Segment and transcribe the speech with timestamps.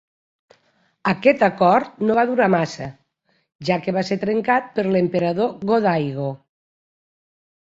[1.09, 2.87] Aquest acord no va durar massa,
[3.69, 6.33] ja que va ser trencat per l'emperador Go-Daigo.